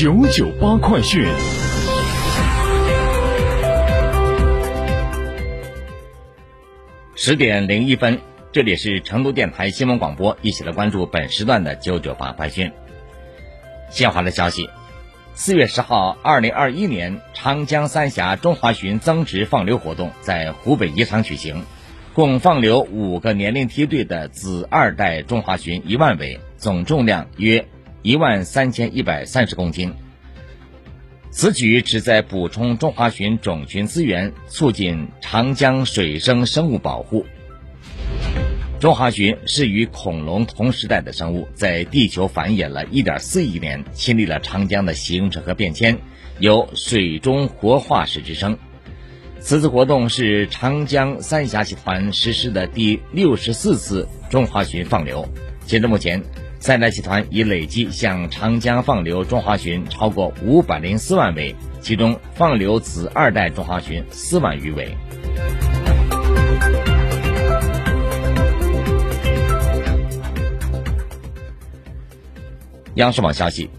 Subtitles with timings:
[0.00, 1.22] 九九八快讯，
[7.14, 8.18] 十点零一分，
[8.50, 12.72] 这里是成都电台新闻广播，一起来关注本时段的九九八快讯。
[13.90, 14.70] 新华的消息：
[15.34, 21.66] 四月十号，二零二一年长江三峡中华鲟增值放流活动在湖北宜昌举行，
[22.14, 27.66] 共放流五个年龄梯队的子二代中华鲟一万尾，总重量约。
[28.02, 29.92] 一万三千一百三十公斤。
[31.32, 37.24] 此举旨在补充中华鲟种群资源，促进长江水生生物保护。
[38.80, 45.98] 中华鲟是与恐龙同时代的生物，在地球繁衍了一点四亿年，经历了长江的形成和变迁，
[46.38, 48.58] 有“水中活化石”之称。
[49.38, 55.28] 此次活动是长江三峡集团实施的第六十四次中华鲟放流。
[55.64, 56.20] 截至目前。
[56.62, 64.94] 三大集团已累计向长江放流中华鲟超过五百零四万尾，其中放流子二代中华鲟四万余尾。
[72.96, 73.70] 央视网消息，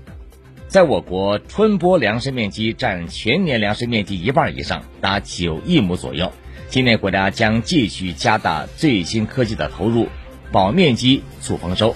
[0.67, 6.31] 在我国春播粮食面积占全年粮食面积一半以上，达九亿亩左右。
[6.67, 10.07] 今年国家将继续加大最新科技的投入，
[10.51, 11.95] 保面积、促丰收。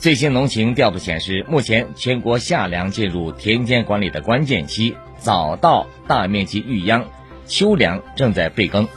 [0.00, 7.04] 最新农情调度显示，目前全国夏粮进入田间管理的关键期，早稻大面积育秧，
[7.44, 8.88] 秋粮正在备耕。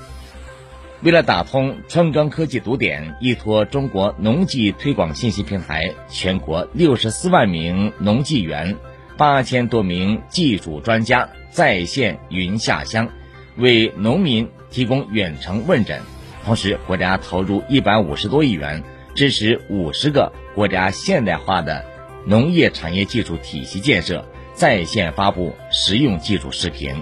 [1.01, 8.77] 为了打通春耕科技堵点，依托中国农技推广信息平台，全国六十四万名农技员、
[9.17, 13.09] 八千多名技术专家在线云下乡，
[13.57, 15.99] 为农民提供远程问诊。
[16.45, 18.81] 同时，国家投入一百五十多亿元。
[19.15, 21.85] 支持五十个国家现代化的
[22.25, 26.95] 农业产业技术体系建设，在线发布实用技术视频。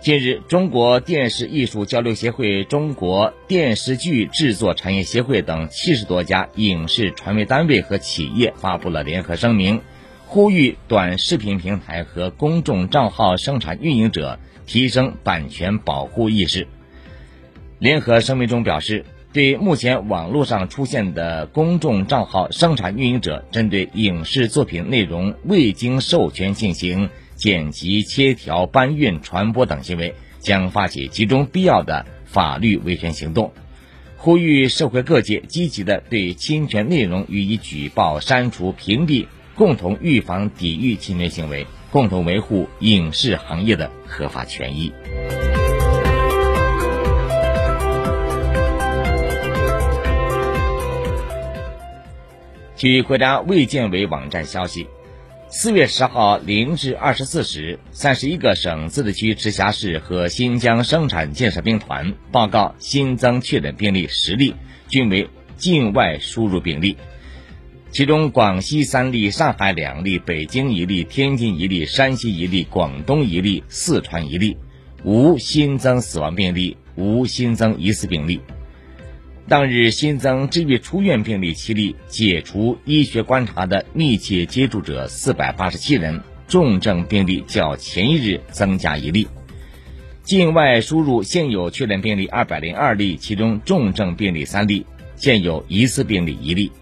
[0.00, 9.80] 近日，中国电视艺术交流协会、中国电视剧制作产业协会等七十多家影视传媒单位和企业发布了联合声明。
[10.34, 16.66] 呼吁短视频平台和公众账号生产运营者提升版权保护意识。
[17.78, 33.52] 联合声明中表示，对目前网络上出现的公众账号生产运营者针对影视作品内容未经授权进行剪辑、切条、搬运、传播等行为，将发起集中必要的法律维权行动。
[34.16, 39.28] 呼吁社会各界积极的对侵权内容予以举报、删除、屏蔽。
[39.56, 44.92] 共同预防、抵御侵权行为，共同维护影视行业的合法权益。
[52.76, 54.88] 据国家卫健委网站消息，
[55.48, 64.56] 四月十号零至二十四时，三十一个省、自治区、直辖市和新疆生产建设兵团报告新增确诊病例十例，
[64.88, 66.96] 均为境外输入病例。
[67.94, 74.56] 其中，广西三例，上海两例，北京一例，天津一例，山西一例，广东一例，四川一例，
[75.04, 78.40] 无新增死亡病例，无新增疑似病例。
[79.46, 89.28] 当日新增治愈出院病例七例，解除医学观察的密切接触者四百八十七人，重症病例较前一日增加一例。
[90.24, 96.72] 境外输入现有确诊病例二百零二例，其中重症病例三例，现有疑似病例一例。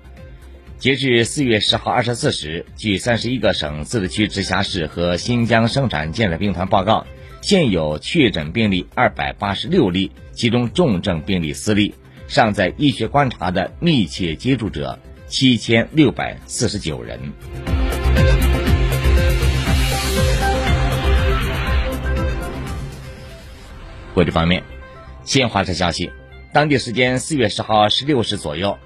[0.83, 7.07] 截至四月十号二十四时，据三十一个省、自治区、直辖市和新疆生产建设兵团报告，
[7.41, 11.95] 现有确诊病例二百八十六例，其中重症病例四例，
[12.27, 14.99] 尚在医学观察的密切接触者
[15.29, 17.33] 七千六百四十九人。
[24.15, 24.65] 国际方面，
[25.23, 26.11] 新华社消息，
[26.53, 28.77] 当地时间四月十号十六时左右，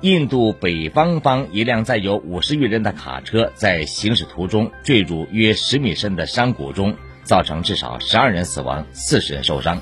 [0.00, 9.80] 印度北方方一辆载有五十余人的卡车在行驶途中坠入约十米深的山谷中，造成至少十二人死亡、四十人受伤。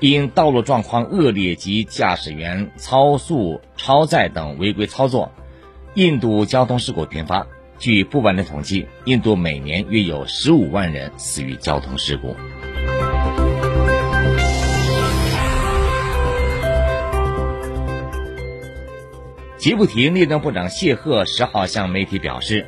[0.00, 5.30] 因道路状况恶劣及驾驶员超速、超载等违规操作，
[5.94, 7.46] 印度交通事故频发。
[7.78, 12.34] 据不完的统计，印度每年约有十五万人死于交通事故。
[19.58, 22.66] 吉布提内政部长谢赫十号向媒体表示，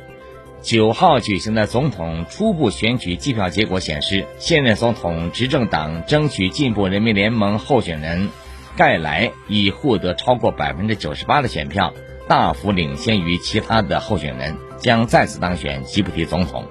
[0.61, 8.29] 九号举行的总统初步选举计票结果显示，现任总统执政党争取进步人民联盟候选人
[8.75, 11.93] 盖莱已获得超过百分之九十八的选票，
[12.27, 16.65] 大幅领先于其他的候选人，将再次当选吉布提总统。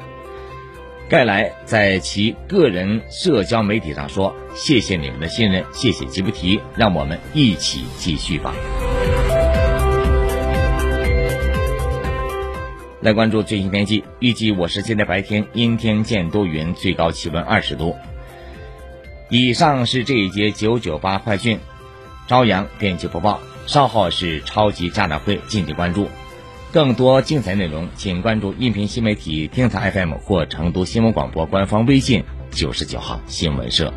[1.08, 8.55] 盖莱在其个人社交媒体上说：“谢谢你们的信任，谢谢吉布提，让我们一起继续吧。”
[13.00, 17.97] 来关注最新天气，预计我市今天白天阴天见多云，最高气温二十度。
[19.31, 21.61] 以上是这一节九九八快讯，
[22.29, 23.41] 朝阳天气播报。
[23.67, 26.08] 稍后是超级家长会，敬请关注。
[26.73, 33.94] 更多精彩内容，请关注音频新媒体听台 FM 或成都新闻广播官方微信九十九号新闻社。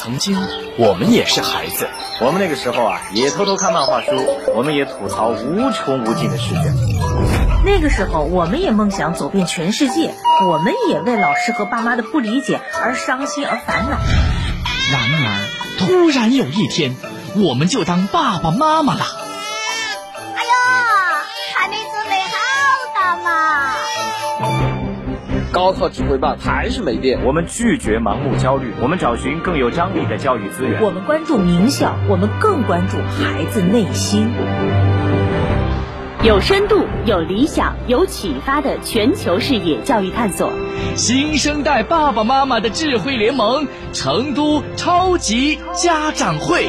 [0.00, 0.34] 曾经
[0.78, 1.86] 我们也是孩子，
[2.22, 4.12] 我们那个时候啊，也偷偷看漫画书，
[4.54, 6.74] 我们也吐槽无穷无尽的试卷。
[7.66, 10.14] 那个时候，我们也梦想走遍全世界，
[10.48, 13.98] 我们也为老师和爸妈的不理解而伤心而烦恼。
[14.90, 15.28] 然而，
[15.80, 16.96] 突然有一天，
[17.36, 19.04] 我们就当爸爸妈妈了。
[19.04, 20.50] 哎呦，
[21.54, 22.38] 还没准备好
[22.96, 24.69] 的嘛！
[25.52, 30.80] 高考指挥棒还是没变，我们拒绝盲目焦虑，我们找寻更有张力的教育资源。
[30.80, 34.30] 我们关注名校，我们更关注孩子内心。
[36.22, 40.52] 有深度、有理想、有启发的全球视野教育探索，
[40.94, 46.68] 新生代爸爸妈妈的智慧联盟——成都超级家长会。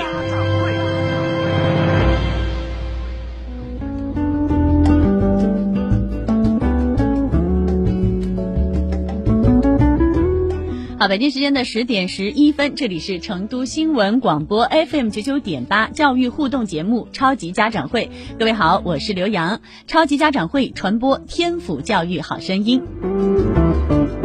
[11.01, 18.11] 好，北京时间的十点十一分，这里是成都新闻广播 FM 九九点八教育互动节目《超级家长会》。
[18.37, 19.61] 各位好，我是刘洋。
[19.87, 22.83] 超级家长会传播天府教育好声音。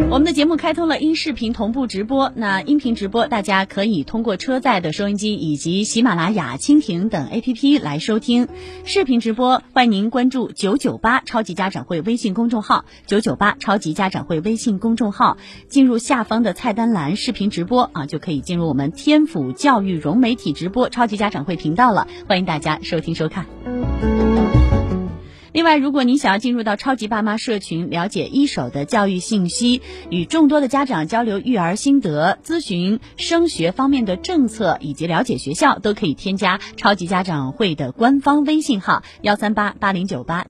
[0.08, 8.46] 我们的节目开通了音视频同步直播，那音频直播大家可以通过车载的收音机以及喜马拉雅、蜻蜓等 APP 来收听；
[8.84, 15.36] 视频直播欢迎您关注九九八超级家长会微信公众号，九九八超级家长会微信公众号，
[15.68, 23.44] 进入下方的菜单栏视频直播啊，就可以进入我们天府教育融媒体直播超级家长会频道了，欢迎大家收听收看。
[25.56, 40.44] 另外，如果您想要进入到超级爸妈社群，了解一手的教育信息，与众多的家长交流育儿心得，咨询升学方面的政策，以及了解学校，都可以添加超级家长会的官方微信号：幺三八八零九八。